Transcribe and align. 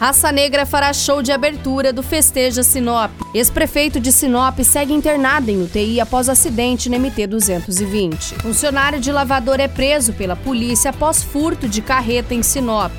Raça 0.00 0.32
Negra 0.32 0.64
fará 0.64 0.94
show 0.94 1.20
de 1.20 1.30
abertura 1.30 1.92
do 1.92 2.02
Festeja 2.02 2.62
Sinop. 2.62 3.10
Ex-prefeito 3.34 4.00
de 4.00 4.10
Sinop 4.10 4.58
segue 4.60 4.94
internado 4.94 5.50
em 5.50 5.62
UTI 5.62 6.00
após 6.00 6.30
acidente 6.30 6.88
no 6.88 6.96
MT-220. 6.96 8.40
Funcionário 8.40 8.98
de 8.98 9.12
lavador 9.12 9.60
é 9.60 9.68
preso 9.68 10.14
pela 10.14 10.34
polícia 10.34 10.88
após 10.88 11.22
furto 11.22 11.68
de 11.68 11.82
carreta 11.82 12.32
em 12.32 12.42
Sinop. 12.42 12.90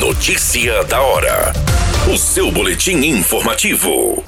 Notícia 0.00 0.82
da 0.82 1.00
hora. 1.00 1.52
O 2.12 2.18
seu 2.18 2.50
boletim 2.50 2.96
informativo. 2.96 4.24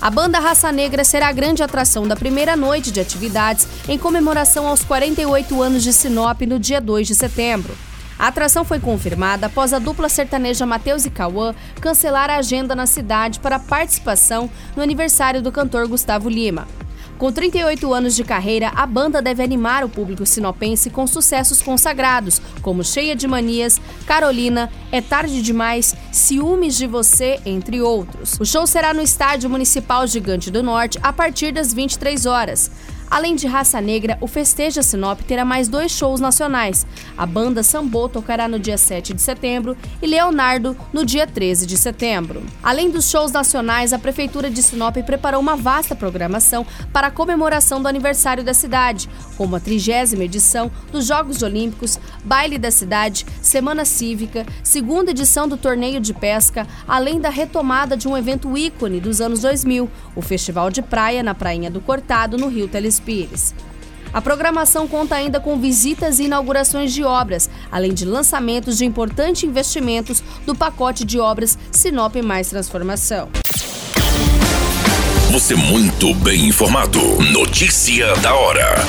A 0.00 0.10
banda 0.10 0.40
Raça 0.40 0.72
Negra 0.72 1.04
será 1.04 1.28
a 1.28 1.32
grande 1.32 1.62
atração 1.62 2.08
da 2.08 2.16
primeira 2.16 2.56
noite 2.56 2.90
de 2.90 2.98
atividades 2.98 3.68
em 3.88 3.96
comemoração 3.96 4.66
aos 4.66 4.82
48 4.82 5.62
anos 5.62 5.84
de 5.84 5.92
Sinop 5.92 6.40
no 6.40 6.58
dia 6.58 6.80
2 6.80 7.06
de 7.06 7.14
setembro. 7.14 7.89
A 8.20 8.26
atração 8.26 8.66
foi 8.66 8.78
confirmada 8.78 9.46
após 9.46 9.72
a 9.72 9.78
dupla 9.78 10.06
sertaneja 10.06 10.66
Matheus 10.66 11.06
e 11.06 11.10
Cauã 11.10 11.54
cancelar 11.80 12.28
a 12.28 12.36
agenda 12.36 12.74
na 12.74 12.84
cidade 12.84 13.40
para 13.40 13.58
participação 13.58 14.50
no 14.76 14.82
aniversário 14.82 15.40
do 15.40 15.50
cantor 15.50 15.88
Gustavo 15.88 16.28
Lima. 16.28 16.68
Com 17.16 17.32
38 17.32 17.94
anos 17.94 18.14
de 18.14 18.22
carreira, 18.22 18.72
a 18.76 18.84
banda 18.84 19.22
deve 19.22 19.42
animar 19.42 19.84
o 19.84 19.88
público 19.88 20.26
sinopense 20.26 20.90
com 20.90 21.06
sucessos 21.06 21.62
consagrados, 21.62 22.42
como 22.60 22.84
Cheia 22.84 23.16
de 23.16 23.26
Manias, 23.26 23.80
Carolina, 24.06 24.70
É 24.92 25.00
Tarde 25.00 25.40
Demais, 25.40 25.96
Ciúmes 26.12 26.76
de 26.76 26.86
Você, 26.86 27.40
entre 27.46 27.80
outros. 27.80 28.38
O 28.38 28.44
show 28.44 28.66
será 28.66 28.92
no 28.92 29.00
Estádio 29.00 29.48
Municipal 29.48 30.06
Gigante 30.06 30.50
do 30.50 30.62
Norte 30.62 30.98
a 31.02 31.10
partir 31.10 31.52
das 31.52 31.72
23 31.72 32.26
horas. 32.26 32.70
Além 33.10 33.34
de 33.34 33.48
Raça 33.48 33.80
Negra, 33.80 34.16
o 34.20 34.28
Festeja 34.28 34.84
Sinop 34.84 35.22
terá 35.22 35.44
mais 35.44 35.66
dois 35.66 35.90
shows 35.90 36.20
nacionais. 36.20 36.86
A 37.18 37.26
banda 37.26 37.60
Sambô 37.60 38.08
tocará 38.08 38.46
no 38.46 38.56
dia 38.56 38.78
7 38.78 39.12
de 39.12 39.20
setembro 39.20 39.76
e 40.00 40.06
Leonardo 40.06 40.76
no 40.92 41.04
dia 41.04 41.26
13 41.26 41.66
de 41.66 41.76
setembro. 41.76 42.40
Além 42.62 42.88
dos 42.88 43.10
shows 43.10 43.32
nacionais, 43.32 43.92
a 43.92 43.98
Prefeitura 43.98 44.48
de 44.48 44.62
Sinop 44.62 44.96
preparou 44.98 45.40
uma 45.40 45.56
vasta 45.56 45.96
programação 45.96 46.64
para 46.92 47.08
a 47.08 47.10
comemoração 47.10 47.82
do 47.82 47.88
aniversário 47.88 48.44
da 48.44 48.54
cidade, 48.54 49.08
como 49.36 49.56
a 49.56 49.60
trigésima 49.60 50.22
edição 50.22 50.70
dos 50.92 51.04
Jogos 51.04 51.42
Olímpicos, 51.42 51.98
Baile 52.24 52.58
da 52.58 52.70
Cidade, 52.70 53.26
Semana 53.42 53.84
Cívica, 53.84 54.46
segunda 54.62 55.10
edição 55.10 55.48
do 55.48 55.56
Torneio 55.56 55.98
de 55.98 56.14
Pesca, 56.14 56.64
além 56.86 57.20
da 57.20 57.28
retomada 57.28 57.96
de 57.96 58.06
um 58.06 58.16
evento 58.16 58.56
ícone 58.56 59.00
dos 59.00 59.20
anos 59.20 59.40
2000, 59.40 59.90
o 60.14 60.22
Festival 60.22 60.70
de 60.70 60.80
Praia 60.80 61.24
na 61.24 61.34
Prainha 61.34 61.68
do 61.68 61.80
Cortado, 61.80 62.38
no 62.38 62.46
Rio 62.46 62.68
Telespires. 62.68 62.99
Pires. 63.04 63.54
A 64.12 64.20
programação 64.20 64.88
conta 64.88 65.14
ainda 65.14 65.38
com 65.38 65.58
visitas 65.58 66.18
e 66.18 66.24
inaugurações 66.24 66.92
de 66.92 67.04
obras, 67.04 67.48
além 67.70 67.94
de 67.94 68.04
lançamentos 68.04 68.76
de 68.76 68.84
importantes 68.84 69.44
investimentos 69.44 70.22
do 70.44 70.54
pacote 70.54 71.04
de 71.04 71.18
obras 71.18 71.56
Sinop 71.70 72.16
Mais 72.16 72.48
Transformação. 72.48 73.28
Você 75.30 75.54
muito 75.54 76.12
bem 76.14 76.48
informado. 76.48 77.00
Notícia 77.32 78.16
da 78.16 78.34
hora 78.34 78.84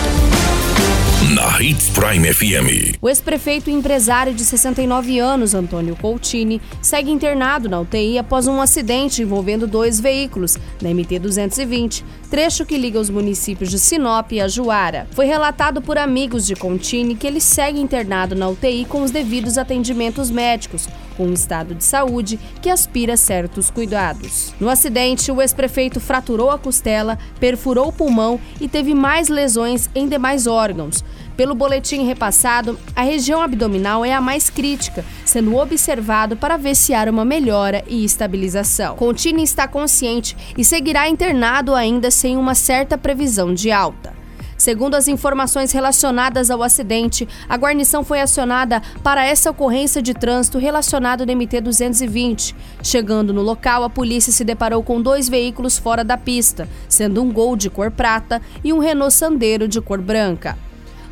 na 1.32 1.62
Hits 1.62 1.90
Prime 1.92 2.34
FM. 2.34 2.98
O 3.02 3.08
ex-prefeito 3.08 3.70
e 3.70 3.74
empresário 3.74 4.34
de 4.34 4.44
69 4.44 5.18
anos, 5.18 5.54
Antônio 5.54 5.96
Coutini, 5.96 6.62
segue 6.82 7.10
internado 7.10 7.70
na 7.70 7.80
UTI 7.80 8.18
após 8.18 8.48
um 8.48 8.60
acidente 8.60 9.22
envolvendo 9.22 9.66
dois 9.66 9.98
veículos 9.98 10.58
na 10.82 10.90
MT-220, 10.90 12.04
trecho 12.30 12.66
que 12.66 12.78
liga 12.78 13.00
os 13.00 13.10
municípios 13.10 13.70
de 13.70 13.80
Sinop 13.80 14.30
e 14.34 14.42
Ajuara. 14.42 15.08
Foi 15.12 15.26
relatado 15.26 15.82
por 15.82 15.98
amigos 15.98 16.46
de 16.46 16.54
Coutini 16.54 17.16
que 17.16 17.28
ele 17.28 17.40
segue 17.40 17.80
internado 17.80 18.36
na 18.36 18.50
UTI 18.50 18.84
com 18.84 19.02
os 19.02 19.12
devidos 19.12 19.58
atendimentos 19.58 20.30
médicos, 20.30 20.88
com 21.16 21.28
um 21.28 21.34
estado 21.34 21.76
de 21.76 21.84
saúde 21.84 22.40
que 22.62 22.70
aspira 22.70 23.16
certos 23.16 23.70
cuidados. 23.70 24.54
No 24.60 24.70
acidente, 24.70 25.32
o 25.32 25.42
ex-prefeito 25.42 26.00
fraturou 26.00 26.50
a 26.50 26.58
costela, 26.58 27.18
perfurou 27.40 27.90
o 27.90 27.94
pulmão 27.94 28.40
e 28.60 28.68
teve 28.68 28.94
mais 28.94 29.30
lesões 29.30 29.90
em 29.94 30.08
demais 30.08 30.48
órgãos. 30.48 31.04
Pelo 31.42 31.56
boletim 31.56 32.04
repassado, 32.06 32.78
a 32.96 33.02
região 33.02 33.42
abdominal 33.42 34.06
é 34.06 34.14
a 34.14 34.22
mais 34.22 34.48
crítica, 34.48 35.04
sendo 35.26 35.56
observado 35.58 36.38
para 36.38 36.56
ver 36.56 36.76
se 36.76 36.94
há 36.94 37.04
uma 37.10 37.26
melhora 37.26 37.84
e 37.88 38.06
estabilização. 38.06 38.96
Contini 38.96 39.42
está 39.42 39.68
consciente 39.68 40.38
e 40.56 40.64
seguirá 40.64 41.10
internado 41.10 41.74
ainda 41.74 42.12
sem 42.12 42.38
uma 42.38 42.54
certa 42.54 42.96
previsão 42.96 43.56
de 43.56 43.72
alta. 43.72 44.14
Segundo 44.56 44.94
as 44.94 45.08
informações 45.08 45.72
relacionadas 45.72 46.52
ao 46.52 46.62
acidente, 46.62 47.28
a 47.50 47.58
guarnição 47.58 48.04
foi 48.04 48.22
acionada 48.22 48.80
para 49.02 49.26
essa 49.26 49.50
ocorrência 49.50 50.00
de 50.00 50.14
trânsito 50.14 50.60
relacionado 50.60 51.26
no 51.26 51.34
MT-220. 51.34 52.54
Chegando 52.84 53.34
no 53.34 53.42
local, 53.42 53.84
a 53.84 53.90
polícia 53.90 54.32
se 54.32 54.44
deparou 54.44 54.84
com 54.84 55.02
dois 55.02 55.28
veículos 55.28 55.76
fora 55.76 56.04
da 56.04 56.18
pista, 56.20 56.70
sendo 56.88 57.20
um 57.20 57.34
Gol 57.34 57.56
de 57.56 57.68
cor 57.68 57.90
prata 57.90 58.40
e 58.64 58.72
um 58.72 58.78
Renault 58.78 59.16
Sandero 59.16 59.68
de 59.68 59.82
cor 59.82 60.00
branca. 60.00 60.56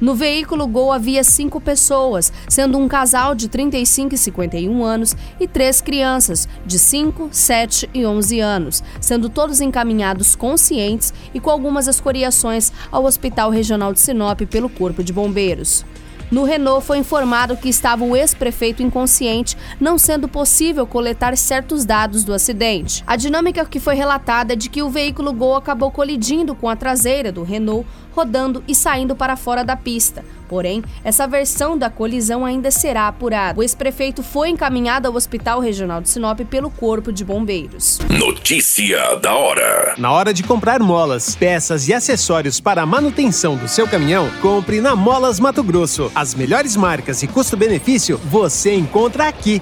No 0.01 0.15
veículo 0.15 0.65
Gol 0.65 0.93
havia 0.93 1.23
cinco 1.23 1.59
pessoas, 1.59 2.31
sendo 2.47 2.77
um 2.77 2.87
casal 2.87 3.35
de 3.35 3.49
35 3.49 4.15
e 4.15 4.17
51 4.17 4.83
anos 4.83 5.15
e 5.39 5.47
três 5.47 5.81
crianças 5.81 6.47
de 6.65 6.79
5, 6.79 7.29
7 7.31 7.89
e 7.93 8.05
11 8.05 8.39
anos, 8.39 8.83
sendo 9.01 9.27
todos 9.27 9.59
encaminhados 9.59 10.35
conscientes 10.35 11.13
e 11.33 11.39
com 11.39 11.49
algumas 11.49 11.87
escoriações 11.87 12.71
ao 12.89 13.03
Hospital 13.03 13.49
Regional 13.49 13.91
de 13.91 13.99
Sinop 13.99 14.41
pelo 14.41 14.69
Corpo 14.69 15.03
de 15.03 15.11
Bombeiros. 15.11 15.85
No 16.31 16.43
Renault 16.43 16.85
foi 16.85 16.99
informado 16.99 17.57
que 17.57 17.69
estava 17.69 18.05
o 18.05 18.15
ex-prefeito 18.15 18.83
inconsciente, 18.83 19.57
não 19.79 19.97
sendo 19.97 20.27
possível 20.27 20.85
coletar 20.85 21.35
certos 21.35 21.85
dados 21.85 22.23
do 22.23 22.33
acidente. 22.33 23.03
A 23.07 23.15
dinâmica 23.15 23.65
que 23.65 23.79
foi 23.79 23.95
relatada 23.95 24.53
é 24.53 24.55
de 24.55 24.69
que 24.69 24.83
o 24.83 24.89
veículo 24.89 25.33
Gol 25.33 25.55
acabou 25.55 25.89
colidindo 25.89 26.53
com 26.53 26.69
a 26.69 26.75
traseira 26.75 27.31
do 27.31 27.41
Renault, 27.41 27.87
rodando 28.11 28.63
e 28.67 28.75
saindo 28.75 29.15
para 29.15 29.35
fora 29.35 29.63
da 29.63 29.75
pista. 29.75 30.23
Porém, 30.49 30.83
essa 31.03 31.27
versão 31.27 31.77
da 31.77 31.91
colisão 31.91 32.43
ainda 32.43 32.71
será 32.71 33.07
apurada. 33.07 33.59
O 33.59 33.63
ex-prefeito 33.63 34.23
foi 34.23 34.49
encaminhado 34.49 35.07
ao 35.07 35.13
Hospital 35.13 35.59
Regional 35.59 36.01
de 36.01 36.09
Sinop 36.09 36.39
pelo 36.49 36.71
Corpo 36.71 37.13
de 37.13 37.23
Bombeiros. 37.23 37.99
Notícia 38.09 39.15
da 39.17 39.35
hora. 39.35 39.93
Na 39.97 40.11
hora 40.11 40.33
de 40.33 40.41
comprar 40.41 40.79
molas, 40.79 41.35
peças 41.35 41.87
e 41.87 41.93
acessórios 41.93 42.59
para 42.59 42.81
a 42.81 42.85
manutenção 42.85 43.55
do 43.55 43.67
seu 43.67 43.87
caminhão, 43.87 44.27
compre 44.41 44.81
na 44.81 44.95
Molas 44.95 45.39
Mato 45.39 45.61
Grosso. 45.61 46.11
As 46.15 46.33
melhores 46.33 46.75
marcas 46.75 47.21
e 47.21 47.27
custo-benefício 47.27 48.17
você 48.25 48.73
encontra 48.73 49.27
aqui. 49.27 49.61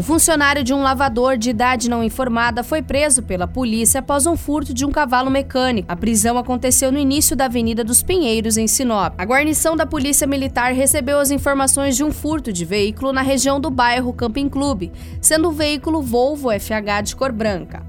O 0.00 0.02
funcionário 0.02 0.64
de 0.64 0.72
um 0.72 0.80
lavador 0.80 1.36
de 1.36 1.50
idade 1.50 1.90
não 1.90 2.02
informada 2.02 2.64
foi 2.64 2.80
preso 2.80 3.22
pela 3.22 3.46
polícia 3.46 4.00
após 4.00 4.26
um 4.26 4.34
furto 4.34 4.72
de 4.72 4.86
um 4.86 4.90
cavalo 4.90 5.30
mecânico. 5.30 5.92
A 5.92 5.94
prisão 5.94 6.38
aconteceu 6.38 6.90
no 6.90 6.98
início 6.98 7.36
da 7.36 7.44
Avenida 7.44 7.84
dos 7.84 8.02
Pinheiros, 8.02 8.56
em 8.56 8.66
Sinop. 8.66 9.12
A 9.18 9.24
guarnição 9.26 9.76
da 9.76 9.84
Polícia 9.84 10.26
Militar 10.26 10.72
recebeu 10.72 11.18
as 11.18 11.30
informações 11.30 11.96
de 11.96 12.02
um 12.02 12.10
furto 12.10 12.50
de 12.50 12.64
veículo 12.64 13.12
na 13.12 13.20
região 13.20 13.60
do 13.60 13.70
bairro 13.70 14.14
Camping 14.14 14.48
Clube, 14.48 14.90
sendo 15.20 15.50
o 15.50 15.52
veículo 15.52 16.00
Volvo 16.00 16.48
FH 16.48 17.02
de 17.04 17.14
cor 17.14 17.30
branca. 17.30 17.82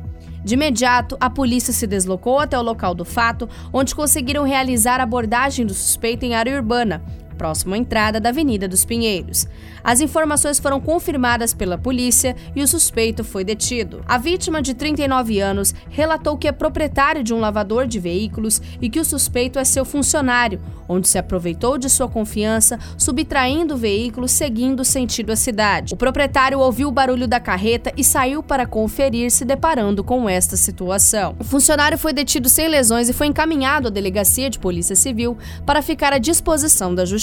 De 0.44 0.56
imediato, 0.56 1.16
a 1.18 1.30
polícia 1.30 1.72
se 1.72 1.88
deslocou 1.88 2.40
até 2.40 2.60
o 2.60 2.62
local 2.62 2.94
do 2.94 3.06
fato, 3.06 3.48
onde 3.72 3.96
conseguiram 3.96 4.44
realizar 4.44 5.00
a 5.00 5.04
abordagem 5.04 5.66
do 5.66 5.74
suspeito 5.74 6.26
em 6.26 6.36
área 6.36 6.58
urbana, 6.58 7.02
próximo 7.42 7.74
à 7.74 7.78
entrada 7.80 8.20
da 8.20 8.30
Avenida 8.30 8.68
dos 8.68 8.86
Pinheiros. 8.86 9.48
As 9.84 10.00
informações 10.00 10.60
foram 10.60 10.80
confirmadas 10.80 11.56
pela 11.56 11.76
polícia 11.76 12.36
e 12.56 12.62
o 12.62 12.68
suspeito 12.68 13.24
foi 13.24 13.44
detido. 13.44 14.04
A 14.08 14.20
vítima, 14.20 14.62
de 14.62 14.76
39 14.76 15.40
anos, 15.40 15.74
relatou 15.90 16.38
que 16.38 16.48
é 16.48 16.52
proprietário 16.52 17.24
de 17.24 17.34
um 17.34 17.40
lavador 17.40 17.88
de 17.88 18.00
veículos 18.00 18.62
e 18.80 18.92
que 18.92 19.00
o 19.00 19.04
suspeito 19.04 19.58
é 19.58 19.64
seu 19.64 19.84
funcionário, 19.84 20.62
onde 20.88 21.08
se 21.08 21.18
aproveitou 21.18 21.80
de 21.80 21.90
sua 21.90 22.08
confiança, 22.08 22.78
subtraindo 22.96 23.74
o 23.74 23.78
veículo 23.78 24.28
seguindo 24.28 24.86
sentido 24.86 25.32
a 25.32 25.36
cidade. 25.36 25.96
O 25.96 25.98
proprietário 25.98 26.60
ouviu 26.60 26.90
o 26.90 26.92
barulho 26.92 27.28
da 27.28 27.40
carreta 27.40 27.92
e 27.98 28.04
saiu 28.04 28.44
para 28.44 28.68
conferir, 28.68 29.32
se 29.32 29.46
deparando 29.46 30.04
com 30.04 30.30
esta 30.30 30.56
situação. 30.56 31.36
O 31.40 31.44
funcionário 31.44 31.98
foi 31.98 32.14
detido 32.14 32.48
sem 32.50 32.68
lesões 32.68 33.10
e 33.10 33.14
foi 33.14 33.26
encaminhado 33.26 33.88
à 33.88 33.92
delegacia 33.92 34.48
de 34.48 34.60
Polícia 34.60 34.96
Civil 34.96 35.36
para 35.66 35.82
ficar 35.82 36.14
à 36.14 36.20
disposição 36.20 36.94
da 36.94 37.04